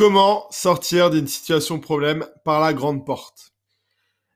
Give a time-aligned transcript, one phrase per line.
[0.00, 3.52] Comment sortir d'une situation problème par la grande porte?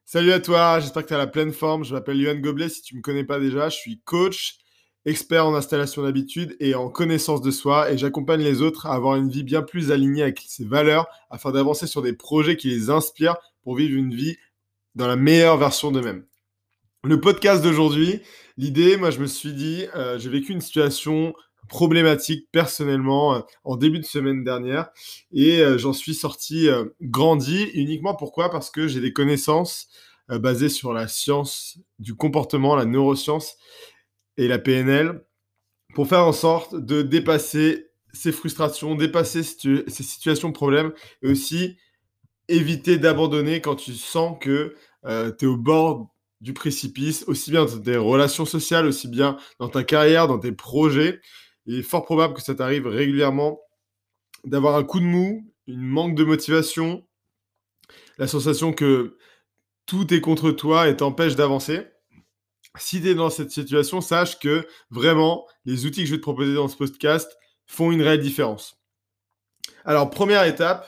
[0.04, 1.87] Salut à toi, j'espère que tu as la pleine forme.
[1.87, 4.58] Je m'appelle Yohan Goblet, si tu ne me connais pas déjà, je suis coach,
[5.06, 9.16] expert en installation d'habitude et en connaissance de soi et j'accompagne les autres à avoir
[9.16, 12.90] une vie bien plus alignée avec ses valeurs afin d'avancer sur des projets qui les
[12.90, 14.37] inspirent pour vivre une vie
[14.96, 16.27] dans la meilleure version d'eux-mêmes.
[17.05, 18.20] Le podcast d'aujourd'hui,
[18.59, 21.33] l'idée, moi je me suis dit, euh, j'ai vécu une situation
[21.69, 24.91] problématique personnellement euh, en début de semaine dernière
[25.33, 28.50] et euh, j'en suis sorti euh, grandi uniquement pourquoi?
[28.50, 29.88] Parce que j'ai des connaissances
[30.28, 33.56] basées sur la science du comportement, la neuroscience
[34.38, 35.23] et la PNL
[35.95, 41.76] pour faire en sorte de dépasser ces frustrations, dépasser ces situations de problème et aussi
[42.48, 47.78] éviter d'abandonner quand tu sens que tu es au bord du précipice, aussi bien dans
[47.78, 51.20] tes relations sociales, aussi bien dans ta carrière, dans tes projets.
[51.66, 53.60] Il est fort probable que ça t'arrive régulièrement
[54.45, 57.06] d'avoir un coup de mou, une manque de motivation,
[58.18, 59.16] la sensation que
[59.87, 61.87] tout est contre toi et t'empêche d'avancer.
[62.79, 66.23] Si tu es dans cette situation, sache que vraiment, les outils que je vais te
[66.23, 68.79] proposer dans ce podcast font une réelle différence.
[69.85, 70.87] Alors, première étape,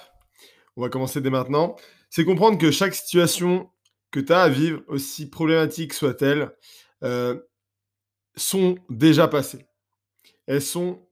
[0.76, 1.76] on va commencer dès maintenant,
[2.10, 3.70] c'est comprendre que chaque situation
[4.10, 6.50] que tu as à vivre, aussi problématique soit-elle,
[7.02, 7.38] euh,
[8.36, 9.66] sont déjà passées
[10.46, 11.06] elles sont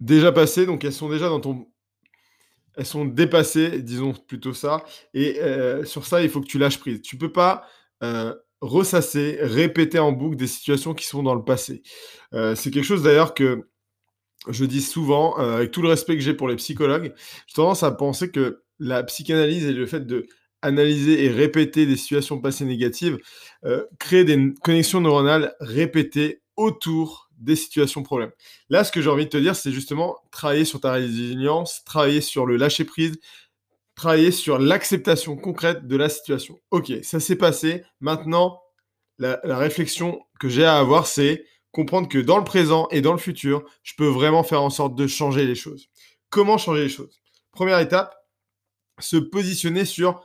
[0.00, 1.66] déjà passées, donc elles sont déjà dans ton...
[2.76, 4.84] Elles sont dépassées, disons plutôt ça.
[5.14, 7.00] Et euh, sur ça, il faut que tu lâches prise.
[7.00, 7.66] Tu peux pas
[8.02, 11.82] euh, ressasser, répéter en boucle des situations qui sont dans le passé.
[12.34, 13.70] Euh, c'est quelque chose d'ailleurs que
[14.48, 17.14] je dis souvent, avec tout le respect que j'ai pour les psychologues,
[17.46, 20.26] j'ai tendance à penser que la psychanalyse et le fait de
[20.62, 23.18] analyser et répéter des situations passées négatives
[23.98, 28.32] créent des connexions neuronales répétées autour des situations problèmes.
[28.70, 32.20] Là, ce que j'ai envie de te dire, c'est justement travailler sur ta résilience, travailler
[32.20, 33.18] sur le lâcher prise,
[33.94, 36.58] travailler sur l'acceptation concrète de la situation.
[36.70, 37.82] Ok, ça s'est passé.
[38.00, 38.60] Maintenant,
[39.18, 43.18] la, réflexion que j'ai à avoir, c'est comprendre que dans le présent et dans le
[43.18, 45.88] futur, je peux vraiment faire en sorte de changer les choses.
[46.30, 47.20] Comment changer les choses?
[47.52, 48.14] Première étape,
[48.98, 50.20] se positionner sur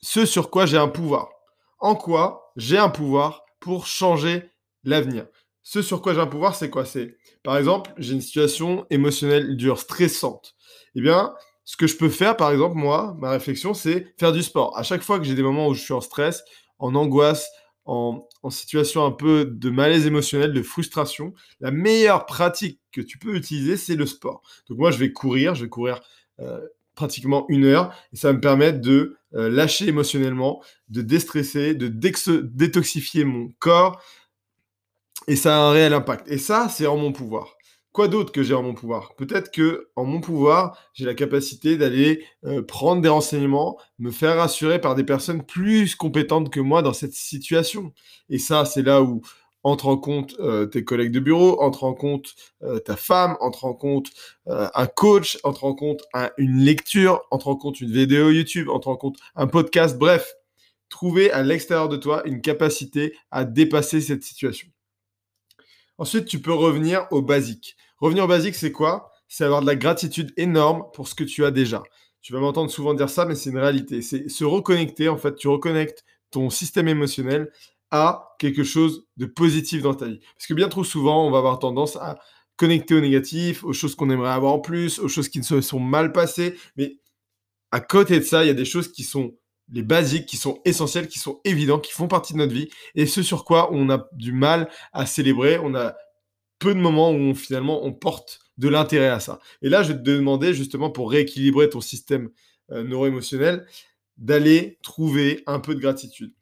[0.00, 1.30] ce sur quoi j'ai un pouvoir.
[1.78, 4.50] En quoi j'ai un pouvoir pour changer
[4.84, 5.26] l'avenir?
[5.66, 6.84] Ce sur quoi j'ai un pouvoir, c'est quoi?
[6.84, 10.54] C'est, par exemple, j'ai une situation émotionnelle dure, stressante.
[10.94, 11.34] Eh bien,
[11.64, 14.78] ce que je peux faire, par exemple, moi, ma réflexion, c'est faire du sport.
[14.78, 16.44] À chaque fois que j'ai des moments où je suis en stress,
[16.78, 17.48] en angoisse,
[17.84, 23.34] en, situation un peu de malaise émotionnel, de frustration, la meilleure pratique que tu peux
[23.34, 24.42] utiliser, c'est le sport.
[24.68, 26.00] Donc moi, je vais courir, je vais courir
[26.38, 26.60] euh,
[26.94, 31.88] pratiquement une heure, et ça va me permettre de euh, lâcher émotionnellement, de déstresser, de
[31.88, 34.00] détoxifier mon corps,
[35.28, 36.28] et ça a un réel impact.
[36.30, 37.56] Et ça, c'est en mon pouvoir.
[37.96, 39.14] Quoi d'autre que j'ai en mon pouvoir?
[39.16, 44.36] Peut-être que en mon pouvoir, j'ai la capacité d'aller euh, prendre des renseignements, me faire
[44.36, 47.94] rassurer par des personnes plus compétentes que moi dans cette situation.
[48.28, 49.22] Et ça, c'est là où
[49.62, 53.64] entre en compte euh, tes collègues de bureau, entre en compte euh, ta femme, entre
[53.64, 54.10] en compte
[54.46, 56.02] un coach, entre en compte
[56.36, 59.98] une lecture, entre en compte une vidéo YouTube, entre en compte un podcast.
[59.98, 60.34] Bref,
[60.90, 64.68] trouver à l'extérieur de toi une capacité à dépasser cette situation.
[65.98, 67.76] Ensuite, tu peux revenir au basique.
[67.98, 69.10] Revenir au basique, c'est quoi?
[69.28, 71.82] C'est avoir de la gratitude énorme pour ce que tu as déjà.
[72.22, 74.02] Tu vas m'entendre souvent dire ça, mais c'est une réalité.
[74.02, 77.50] C'est se reconnecter, en fait, tu reconnectes ton système émotionnel
[77.90, 80.20] à quelque chose de positif dans ta vie.
[80.36, 82.18] Parce que bien trop souvent, on va avoir tendance à
[82.56, 85.60] connecter au négatif, aux choses qu'on aimerait avoir en plus, aux choses qui ne se
[85.60, 86.56] sont mal passées.
[86.76, 86.98] Mais
[87.70, 89.34] à côté de ça, il y a des choses qui sont
[89.72, 93.06] les basiques qui sont essentiels, qui sont évidents, qui font partie de notre vie, et
[93.06, 95.94] ce sur quoi on a du mal à célébrer, on a
[96.58, 99.40] peu de moments où finalement on porte de l'intérêt à ça.
[99.62, 102.30] Et là, je vais te demander justement pour rééquilibrer ton système
[102.70, 103.66] euh, neuro-émotionnel,
[104.16, 106.32] d'aller trouver un peu de gratitude.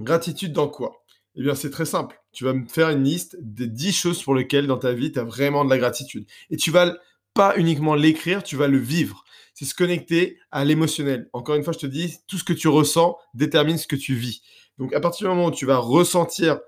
[0.00, 1.04] Gratitude dans quoi?
[1.34, 2.20] Eh bien, c'est très simple.
[2.32, 5.18] Tu vas me faire une liste des 10 choses pour lesquelles dans ta vie, tu
[5.18, 6.26] as vraiment de la gratitude.
[6.50, 6.94] Et tu vas
[7.34, 9.24] pas uniquement l'écrire, tu vas le vivre
[9.62, 11.28] c'est se connecter à l'émotionnel.
[11.32, 14.16] Encore une fois, je te dis, tout ce que tu ressens détermine ce que tu
[14.16, 14.42] vis.
[14.76, 16.58] Donc à partir du moment où tu vas ressentir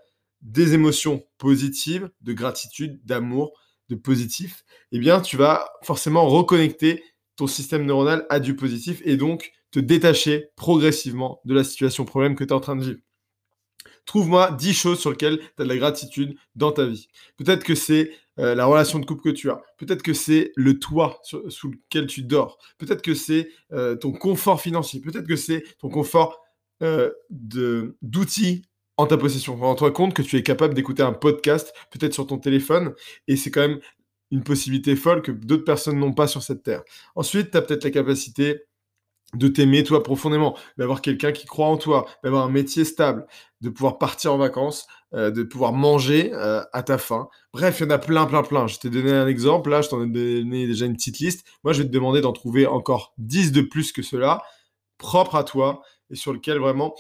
[0.43, 3.59] des émotions positives, de gratitude, d'amour,
[3.89, 7.03] de positif, eh bien tu vas forcément reconnecter
[7.35, 12.37] ton système neuronal à du positif et donc te détacher progressivement de la situation problème
[12.37, 13.01] que tu es en train de vivre.
[14.07, 17.09] Trouve-moi 10 choses sur lesquelles tu as de la gratitude dans ta vie.
[17.37, 19.63] Peut-être que c'est euh, la relation de couple que tu as.
[19.79, 22.59] Peut-être que c'est le toit sous lequel tu dors.
[22.79, 25.01] Peut-être que c'est euh, ton confort financier.
[25.01, 26.45] Peut-être que c'est ton confort
[26.83, 28.67] euh, d'outils
[28.97, 29.57] en ta possession.
[29.57, 32.95] Rends-toi compte que tu es capable d'écouter un podcast, peut-être sur ton téléphone,
[33.27, 33.81] et c'est quand même
[34.31, 36.83] une possibilité folle que d'autres personnes n'ont pas sur cette terre.
[37.15, 38.63] Ensuite, tu as peut-être la capacité
[39.37, 43.27] de t'aimer toi profondément, d'avoir quelqu'un qui croit en toi, d'avoir un métier stable,
[43.61, 47.29] de pouvoir partir en vacances, euh, de pouvoir manger euh, à ta faim.
[47.53, 48.67] Bref, il y en a plein, plein, plein.
[48.67, 51.47] Je t'ai donné un exemple, là, je t'en ai donné déjà une petite liste.
[51.63, 54.43] Moi, je vais te demander d'en trouver encore 10 de plus que cela,
[54.99, 56.95] propres à toi, et sur lequel vraiment,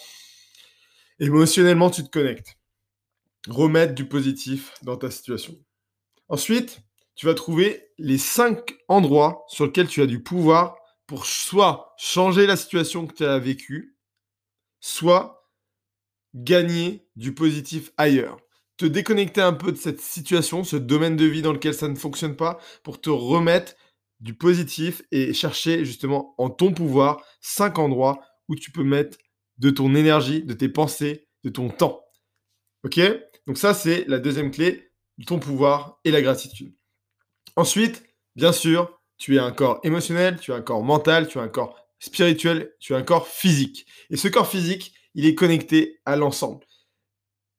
[1.20, 2.56] émotionnellement, tu te connectes.
[3.48, 5.54] Remettre du positif dans ta situation.
[6.28, 6.80] Ensuite,
[7.14, 12.46] tu vas trouver les 5 endroits sur lesquels tu as du pouvoir pour soit changer
[12.46, 13.96] la situation que tu as vécue,
[14.80, 15.50] soit
[16.34, 18.38] gagner du positif ailleurs.
[18.76, 21.94] Te déconnecter un peu de cette situation, ce domaine de vie dans lequel ça ne
[21.94, 23.74] fonctionne pas, pour te remettre
[24.20, 29.18] du positif et chercher justement en ton pouvoir cinq endroits où tu peux mettre
[29.58, 32.04] de ton énergie, de tes pensées, de ton temps.
[32.84, 33.00] Ok?
[33.46, 34.90] Donc ça, c'est la deuxième clé,
[35.26, 36.74] ton pouvoir et la gratitude.
[37.56, 38.02] Ensuite,
[38.34, 41.48] bien sûr, tu as un corps émotionnel, tu as un corps mental, tu as un
[41.48, 43.86] corps spirituel, tu as un corps physique.
[44.10, 46.66] Et ce corps physique, il est connecté à l'ensemble.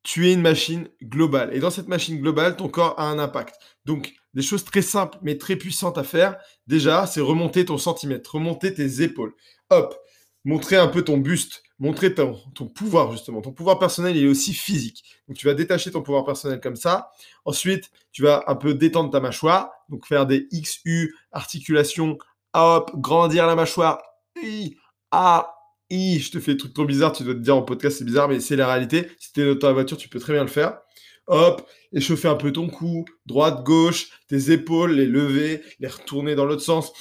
[0.03, 1.55] Tu es une machine globale.
[1.55, 3.55] Et dans cette machine globale, ton corps a un impact.
[3.83, 8.35] Donc, des choses très simples mais très puissantes à faire, déjà, c'est remonter ton centimètre,
[8.35, 9.33] remonter tes épaules.
[9.71, 9.97] Hop,
[10.43, 13.41] montrer un peu ton buste, montrer ton, ton, pouvoir justement.
[13.41, 15.03] Ton pouvoir personnel, il est aussi physique.
[15.27, 17.11] Donc tu vas détacher ton pouvoir personnel comme ça.
[17.43, 22.17] Ensuite, tu vas un peu détendre ta mâchoire, donc faire des XU, articulations,
[22.53, 24.01] hop, grandir la mâchoire.
[24.41, 24.75] I,
[25.11, 25.53] A,
[25.89, 26.19] I.
[26.19, 28.29] Je te fais des trucs trop bizarres, tu dois te dire en podcast c'est bizarre,
[28.29, 29.09] mais c'est la réalité.
[29.19, 30.79] Si tu es dans la voiture, tu peux très bien le faire.
[31.27, 36.45] Hop, échauffer un peu ton cou, droite, gauche, tes épaules, les lever, les retourner dans
[36.45, 36.93] l'autre sens.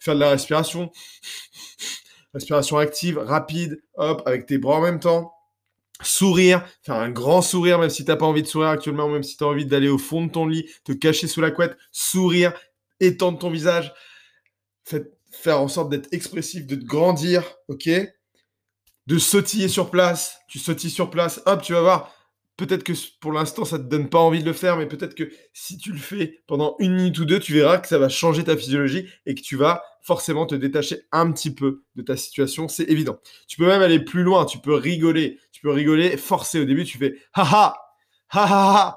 [0.00, 0.92] Faire de la respiration
[2.34, 5.32] respiration active, rapide, hop, avec tes bras en même temps.
[6.02, 9.22] Sourire, faire un grand sourire, même si tu n'as pas envie de sourire actuellement, même
[9.22, 11.76] si tu as envie d'aller au fond de ton lit, te cacher sous la couette,
[11.92, 12.52] sourire,
[13.00, 13.94] étendre ton visage,
[15.30, 17.88] faire en sorte d'être expressif, de te grandir, ok?
[19.06, 22.12] De sautiller sur place, tu sautilles sur place, hop, tu vas voir,
[22.56, 25.30] peut-être que pour l'instant, ça te donne pas envie de le faire, mais peut-être que
[25.52, 28.44] si tu le fais pendant une minute ou deux, tu verras que ça va changer
[28.44, 32.68] ta physiologie et que tu vas forcément te détacher un petit peu de ta situation.
[32.68, 33.18] C'est évident.
[33.48, 34.44] Tu peux même aller plus loin.
[34.44, 35.38] Tu peux rigoler.
[35.52, 36.60] Tu peux rigoler, forcer.
[36.60, 37.76] Au début, tu fais ha ha
[38.30, 38.96] ha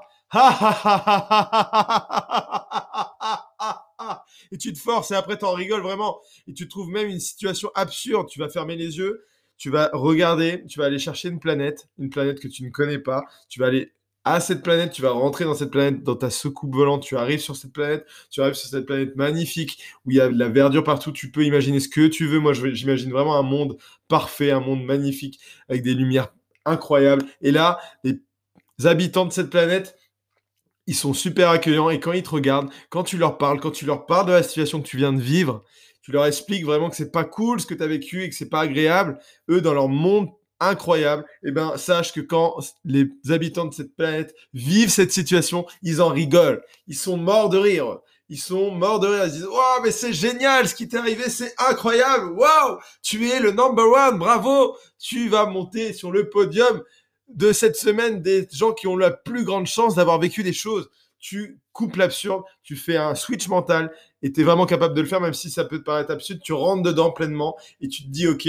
[4.50, 7.20] et tu te forces et après tu en rigoles vraiment et tu trouves même une
[7.20, 8.28] situation absurde.
[8.28, 9.24] Tu vas fermer les yeux
[9.58, 12.98] tu vas regarder, tu vas aller chercher une planète, une planète que tu ne connais
[12.98, 13.92] pas, tu vas aller
[14.24, 17.40] à cette planète, tu vas rentrer dans cette planète, dans ta soucoupe volante, tu arrives
[17.40, 20.48] sur cette planète, tu arrives sur cette planète magnifique où il y a de la
[20.48, 22.38] verdure partout, tu peux imaginer ce que tu veux.
[22.38, 26.34] Moi, j'imagine vraiment un monde parfait, un monde magnifique avec des lumières
[26.66, 27.24] incroyables.
[27.40, 28.20] Et là, les
[28.84, 29.96] habitants de cette planète,
[30.86, 33.86] ils sont super accueillants et quand ils te regardent, quand tu leur parles, quand tu
[33.86, 35.64] leur parles de la situation que tu viens de vivre,
[36.08, 38.34] tu leur expliques vraiment que c'est pas cool ce que tu as vécu et que
[38.34, 39.18] c'est pas agréable,
[39.50, 42.56] eux, dans leur monde incroyable, eh ben, sache que quand
[42.86, 46.62] les habitants de cette planète vivent cette situation, ils en rigolent.
[46.86, 47.98] Ils sont morts de rire.
[48.30, 49.26] Ils sont morts de rire.
[49.26, 52.32] Ils disent, waouh, mais c'est génial ce qui t'est arrivé, c'est incroyable.
[52.32, 54.16] Waouh, tu es le number one.
[54.16, 54.78] Bravo.
[54.98, 56.82] Tu vas monter sur le podium
[57.28, 60.88] de cette semaine des gens qui ont la plus grande chance d'avoir vécu des choses.
[61.18, 63.92] Tu coupes l'absurde, tu fais un switch mental
[64.22, 66.40] et tu es vraiment capable de le faire, même si ça peut te paraître absurde,
[66.42, 68.48] tu rentres dedans pleinement et tu te dis, OK,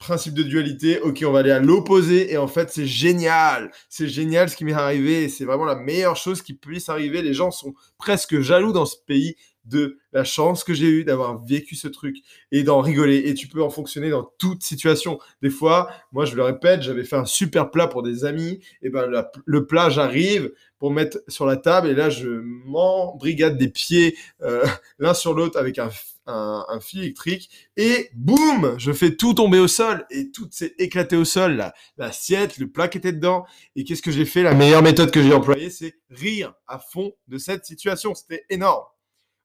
[0.00, 4.08] principe de dualité, ok, on va aller à l'opposé, et en fait, c'est génial, c'est
[4.08, 7.20] génial ce qui m'est arrivé, c'est vraiment la meilleure chose qui puisse arriver.
[7.20, 9.36] Les gens sont presque jaloux dans ce pays
[9.70, 12.16] de la chance que j'ai eue d'avoir vécu ce truc
[12.50, 13.18] et d'en rigoler.
[13.26, 15.18] Et tu peux en fonctionner dans toute situation.
[15.42, 18.90] Des fois, moi, je le répète, j'avais fait un super plat pour des amis, et
[18.90, 19.08] ben
[19.44, 20.50] le plat, j'arrive,
[20.80, 21.88] pour mettre sur la table.
[21.88, 22.28] Et là, je
[22.66, 24.66] m'embrigade des pieds euh,
[24.98, 25.90] l'un sur l'autre avec un,
[26.26, 27.50] un, fil électrique.
[27.76, 30.06] Et boum, je fais tout tomber au sol.
[30.10, 31.72] Et tout s'est éclaté au sol.
[31.98, 33.44] L'assiette, le plat qui était dedans.
[33.76, 34.42] Et qu'est-ce que j'ai fait?
[34.42, 38.14] La meilleure méthode que j'ai employée, c'est rire à fond de cette situation.
[38.14, 38.84] C'était énorme.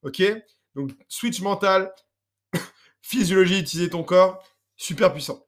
[0.03, 0.23] OK?
[0.75, 1.93] Donc, switch mental,
[3.01, 4.43] physiologie, utiliser ton corps,
[4.75, 5.45] super puissant.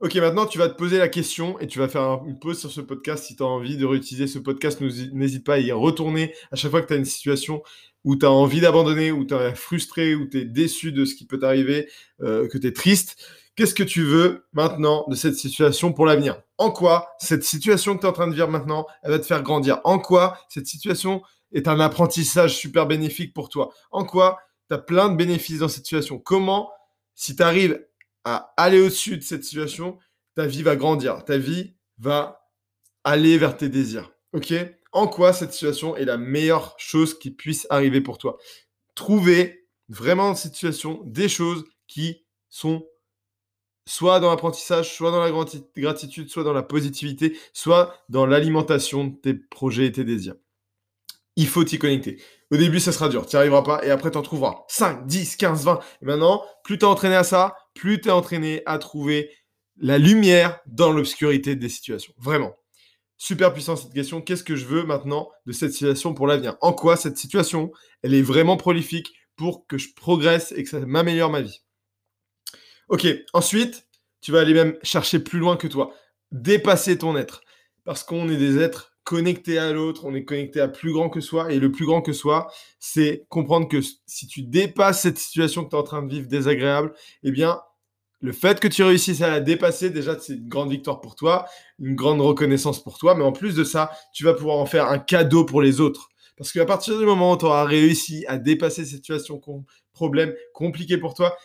[0.00, 2.70] Ok, maintenant tu vas te poser la question et tu vas faire une pause sur
[2.70, 3.24] ce podcast.
[3.24, 6.70] Si tu as envie de réutiliser ce podcast, n'hésite pas à y retourner à chaque
[6.70, 7.62] fois que tu as une situation
[8.04, 11.14] où tu as envie d'abandonner, où tu es frustré, où tu es déçu de ce
[11.14, 11.86] qui peut t'arriver,
[12.22, 13.18] euh, que tu es triste.
[13.56, 16.40] Qu'est-ce que tu veux maintenant de cette situation pour l'avenir?
[16.56, 19.26] En quoi cette situation que tu es en train de vivre maintenant, elle va te
[19.26, 19.80] faire grandir?
[19.84, 21.20] En quoi cette situation
[21.52, 23.72] est un apprentissage super bénéfique pour toi.
[23.90, 24.38] En quoi
[24.68, 26.18] tu as plein de bénéfices dans cette situation?
[26.18, 26.70] Comment,
[27.14, 27.84] si tu arrives
[28.24, 29.98] à aller au-dessus de cette situation,
[30.34, 32.48] ta vie va grandir, ta vie va
[33.04, 34.12] aller vers tes désirs.
[34.32, 34.52] Ok?
[34.92, 38.38] En quoi cette situation est la meilleure chose qui puisse arriver pour toi?
[38.94, 42.86] Trouver vraiment dans cette situation des choses qui sont
[43.86, 45.32] soit dans l'apprentissage, soit dans la
[45.76, 50.36] gratitude, soit dans la positivité, soit dans l'alimentation de tes projets et tes désirs.
[51.40, 52.22] Il faut t'y connecter.
[52.50, 55.06] Au début, ça sera dur, tu n'y arriveras pas, et après, tu en trouveras 5,
[55.06, 55.80] 10, 15, 20.
[56.02, 59.30] Et maintenant, plus tu es entraîné à ça, plus tu es entraîné à trouver
[59.78, 62.12] la lumière dans l'obscurité des situations.
[62.18, 62.54] Vraiment.
[63.16, 64.20] Super puissant cette question.
[64.20, 66.58] Qu'est-ce que je veux maintenant de cette situation pour l'avenir?
[66.60, 70.80] En quoi cette situation, elle est vraiment prolifique pour que je progresse et que ça
[70.80, 71.62] m'améliore ma vie?
[72.90, 73.86] Ok, ensuite,
[74.20, 75.94] tu vas aller même chercher plus loin que toi.
[76.32, 77.40] Dépasser ton être.
[77.84, 81.20] Parce qu'on est des êtres connectés à l'autre, on est connecté à plus grand que
[81.20, 81.52] soi.
[81.52, 85.70] Et le plus grand que soi, c'est comprendre que si tu dépasses cette situation que
[85.70, 86.92] tu es en train de vivre désagréable,
[87.22, 87.60] eh bien,
[88.20, 91.46] le fait que tu réussisses à la dépasser, déjà, c'est une grande victoire pour toi,
[91.78, 93.14] une grande reconnaissance pour toi.
[93.14, 96.10] Mais en plus de ça, tu vas pouvoir en faire un cadeau pour les autres.
[96.36, 99.40] Parce qu'à partir du moment où tu auras réussi à dépasser cette situation,
[99.92, 101.36] problème compliqué pour toi,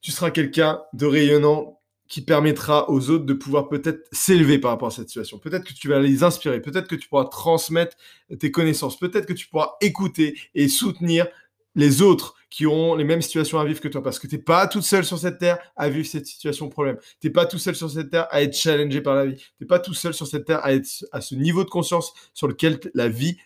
[0.00, 1.79] tu seras quelqu'un de rayonnant
[2.10, 5.38] qui permettra aux autres de pouvoir peut-être s'élever par rapport à cette situation.
[5.38, 7.96] Peut-être que tu vas les inspirer, peut-être que tu pourras transmettre
[8.38, 11.28] tes connaissances, peut-être que tu pourras écouter et soutenir
[11.76, 14.02] les autres qui ont les mêmes situations à vivre que toi.
[14.02, 16.98] Parce que tu n'es pas toute seule sur cette terre à vivre cette situation problème.
[17.20, 19.36] Tu n'es pas tout seul sur cette terre à être challengé par la vie.
[19.36, 22.12] Tu n'es pas tout seul sur cette terre à être à ce niveau de conscience
[22.34, 23.36] sur lequel la vie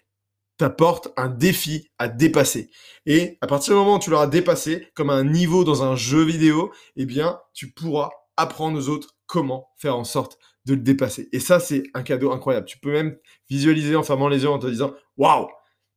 [0.57, 2.71] t'apporte un défi à dépasser.
[3.05, 6.25] Et à partir du moment où tu l'auras dépassé, comme un niveau dans un jeu
[6.25, 11.29] vidéo, eh bien, tu pourras apprendre aux autres comment faire en sorte de le dépasser.
[11.33, 12.67] Et ça, c'est un cadeau incroyable.
[12.67, 13.17] Tu peux même
[13.49, 15.49] visualiser en fermant les yeux en te disant, waouh,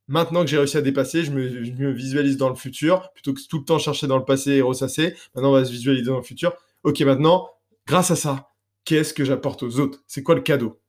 [0.08, 3.60] maintenant que j'ai réussi à dépasser, je me, visualise dans le futur, plutôt que tout
[3.60, 5.16] le temps chercher dans le passé et ressasser.
[5.36, 6.54] Maintenant, on va se visualiser dans le futur.
[6.84, 7.50] Ok, maintenant,
[7.86, 8.50] grâce à ça,
[8.84, 10.04] qu'est-ce que j'apporte aux autres?
[10.08, 10.80] C'est quoi le cadeau?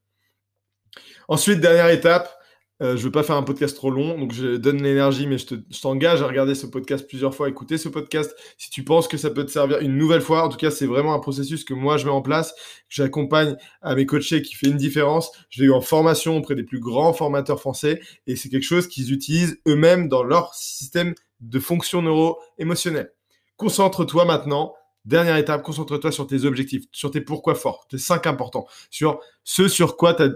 [1.29, 2.38] Ensuite, dernière étape,
[2.81, 5.81] euh, je veux pas faire un podcast trop long, donc je donne l'énergie, mais je
[5.81, 8.35] t'engage à regarder ce podcast plusieurs fois, écouter ce podcast.
[8.57, 10.87] Si tu penses que ça peut te servir une nouvelle fois, en tout cas, c'est
[10.87, 12.59] vraiment un processus que moi je mets en place, que
[12.91, 15.33] j'accompagne à mes coachés qui fait une différence.
[15.51, 18.87] Je l'ai eu en formation auprès des plus grands formateurs français, et c'est quelque chose
[18.87, 23.13] qu'ils utilisent eux-mêmes dans leur système de fonction neuro-émotionnelle.
[23.57, 28.67] Concentre-toi maintenant Dernière étape, concentre-toi sur tes objectifs, sur tes pourquoi forts, tes cinq importants,
[28.91, 30.29] sur ce sur quoi tu as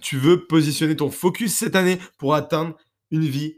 [0.00, 2.76] tu veux positionner ton focus cette année pour atteindre
[3.10, 3.56] une vie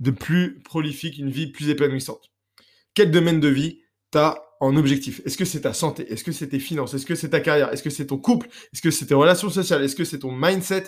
[0.00, 2.30] de plus prolifique, une vie plus épanouissante.
[2.94, 3.80] Quel domaine de vie
[4.12, 5.20] tu as en objectif?
[5.24, 6.10] Est-ce que c'est ta santé?
[6.12, 6.94] Est-ce que c'est tes finances?
[6.94, 7.72] Est-ce que c'est ta carrière?
[7.72, 8.48] Est-ce que c'est ton couple?
[8.72, 9.82] Est-ce que c'est tes relations sociales?
[9.82, 10.84] Est-ce que c'est ton mindset?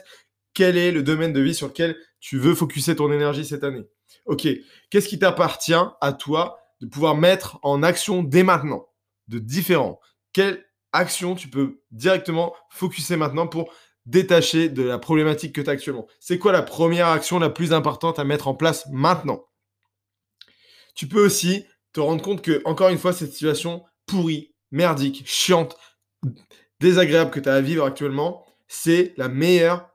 [0.54, 3.84] Quel est le domaine de vie sur lequel tu veux focuser ton énergie cette année?
[4.26, 4.48] Ok,
[4.90, 8.86] qu'est-ce qui t'appartient à toi de pouvoir mettre en action dès maintenant
[9.28, 10.00] de différents
[10.32, 13.72] Quelle action tu peux directement focuser maintenant pour
[14.06, 16.06] détaché de la problématique que tu as actuellement.
[16.18, 19.44] C'est quoi la première action la plus importante à mettre en place maintenant?
[20.94, 25.76] Tu peux aussi te rendre compte que, encore une fois, cette situation pourrie, merdique, chiante,
[26.80, 29.89] désagréable que tu as à vivre actuellement, c'est la meilleure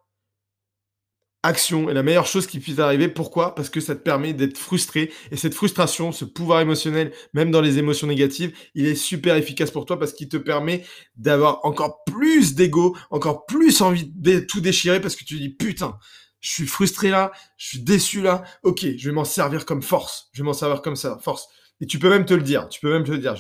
[1.46, 3.08] action et la meilleure chose qui puisse arriver.
[3.08, 3.56] Pourquoi?
[3.56, 5.12] Parce que ça te permet d'être frustré.
[5.32, 9.72] Et cette frustration, ce pouvoir émotionnel, même dans les émotions négatives, il est super efficace
[9.72, 10.84] pour toi parce qu'il te permet
[11.16, 15.98] d'avoir encore plus d'ego, encore plus envie de tout déchirer parce que tu dis putain,
[16.42, 18.44] je suis frustré là, je suis déçu là.
[18.64, 20.30] Ok, je vais m'en servir comme force.
[20.34, 21.48] Je vais m'en servir comme ça, force.
[21.80, 22.68] Et tu peux même te le dire.
[22.70, 23.36] Tu peux même te le dire.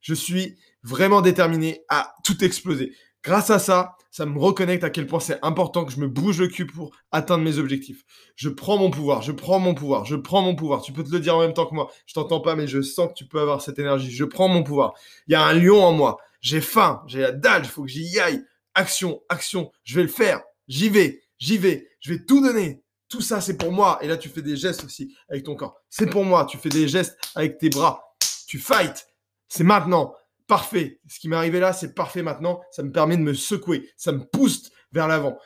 [0.00, 2.92] Je suis vraiment déterminé à tout exploser.
[3.22, 6.38] Grâce à ça, ça me reconnecte à quel point c'est important que je me bouge
[6.38, 8.04] le cul pour atteindre mes objectifs.
[8.36, 10.82] Je prends mon pouvoir, je prends mon pouvoir, je prends mon pouvoir.
[10.82, 11.90] Tu peux te le dire en même temps que moi.
[12.04, 14.10] Je t'entends pas, mais je sens que tu peux avoir cette énergie.
[14.10, 14.92] Je prends mon pouvoir.
[15.28, 16.18] Il y a un lion en moi.
[16.42, 18.44] J'ai faim, j'ai la dalle, il faut que j'y aille.
[18.74, 20.42] Action, action, je vais le faire.
[20.68, 21.88] J'y vais, j'y vais.
[22.00, 22.82] Je vais tout donner.
[23.08, 23.98] Tout ça, c'est pour moi.
[24.02, 25.76] Et là, tu fais des gestes aussi avec ton corps.
[25.88, 26.44] C'est pour moi.
[26.44, 28.14] Tu fais des gestes avec tes bras.
[28.46, 29.06] Tu fight.
[29.48, 30.14] C'est maintenant
[30.46, 31.00] parfait.
[31.08, 32.60] Ce qui m'est arrivé là, c'est parfait maintenant.
[32.70, 33.90] Ça me permet de me secouer.
[33.96, 35.38] Ça me pousse vers l'avant.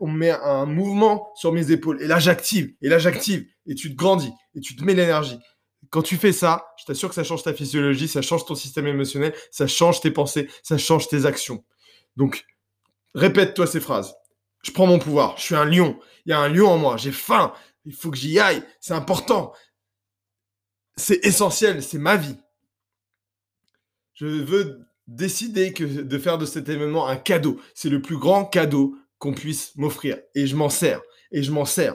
[0.00, 2.02] On met un mouvement sur mes épaules.
[2.02, 2.74] Et là, j'active.
[2.80, 3.46] Et là, j'active.
[3.66, 4.32] Et tu te grandis.
[4.54, 5.38] Et tu te mets l'énergie.
[5.90, 8.86] Quand tu fais ça, je t'assure que ça change ta physiologie, ça change ton système
[8.86, 11.64] émotionnel, ça change tes pensées, ça change tes actions.
[12.16, 12.46] Donc,
[13.14, 14.14] répète-toi ces phrases.
[14.62, 15.36] Je prends mon pouvoir.
[15.36, 15.98] Je suis un lion.
[16.24, 16.96] Il y a un lion en moi.
[16.96, 17.52] J'ai faim.
[17.84, 18.62] Il faut que j'y aille.
[18.80, 19.52] C'est important.
[20.96, 21.82] C'est essentiel.
[21.82, 22.36] C'est ma vie
[24.14, 27.60] je veux décider de faire de cet événement un cadeau.
[27.74, 30.18] C'est le plus grand cadeau qu'on puisse m'offrir.
[30.34, 31.00] Et je m'en sers.
[31.30, 31.94] Et je m'en sers.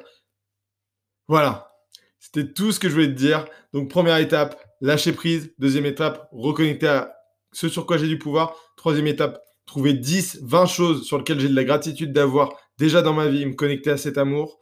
[1.27, 1.73] Voilà.
[2.19, 3.45] C'était tout ce que je voulais te dire.
[3.73, 5.53] Donc, première étape, lâcher prise.
[5.59, 7.13] Deuxième étape, reconnecter à
[7.51, 8.55] ce sur quoi j'ai du pouvoir.
[8.75, 13.13] Troisième étape, trouver 10, 20 choses sur lesquelles j'ai de la gratitude d'avoir déjà dans
[13.13, 14.59] ma vie, me connecter à cet amour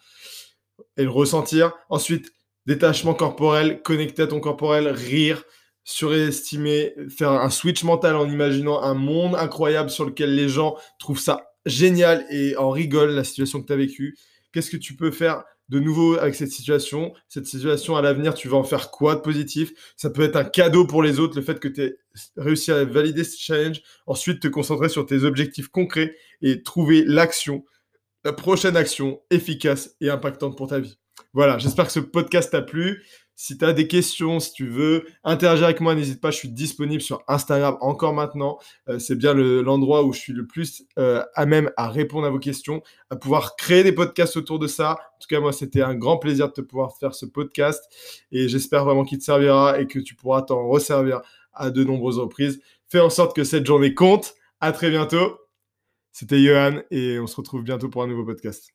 [0.97, 1.73] et le ressentir.
[1.89, 2.31] Ensuite,
[2.65, 5.43] détachement corporel, connecter à ton corporel, rire,
[5.85, 11.19] surestimer, faire un switch mental en imaginant un monde incroyable sur lequel les gens trouvent
[11.19, 14.17] ça génial et en rigolent la situation que tu as vécue.
[14.51, 17.13] Qu'est-ce que tu peux faire de nouveau avec cette situation?
[17.27, 19.71] Cette situation à l'avenir, tu vas en faire quoi de positif?
[19.95, 21.97] Ça peut être un cadeau pour les autres, le fait que tu aies
[22.35, 23.81] réussi à valider ce challenge.
[24.07, 27.63] Ensuite, te concentrer sur tes objectifs concrets et trouver l'action,
[28.23, 30.97] la prochaine action efficace et impactante pour ta vie.
[31.33, 33.03] Voilà, j'espère que ce podcast t'a plu.
[33.35, 36.49] Si tu as des questions, si tu veux interagir avec moi, n'hésite pas, je suis
[36.49, 38.57] disponible sur Instagram encore maintenant.
[38.87, 42.29] Euh, c'est bien l'endroit où je suis le plus euh, à même à répondre à
[42.29, 44.91] vos questions, à pouvoir créer des podcasts autour de ça.
[44.91, 47.83] En tout cas, moi, c'était un grand plaisir de te pouvoir faire ce podcast
[48.31, 51.21] et j'espère vraiment qu'il te servira et que tu pourras t'en resservir
[51.53, 52.61] à de nombreuses reprises.
[52.87, 54.35] Fais en sorte que cette journée compte.
[54.61, 55.37] À très bientôt.
[56.11, 58.74] C'était Johan et on se retrouve bientôt pour un nouveau podcast.